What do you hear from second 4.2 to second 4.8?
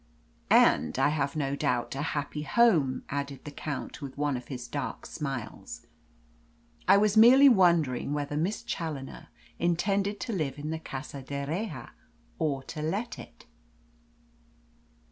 of his